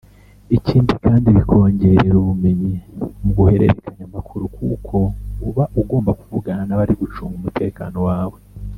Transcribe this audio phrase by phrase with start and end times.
[0.57, 2.73] Ikindi kandi bikongerera ubumenyi
[3.23, 4.97] mu guhererekanya amakuru kuko
[5.47, 8.37] uba ugomba kuvugana n’abari gucunga umutekano wawe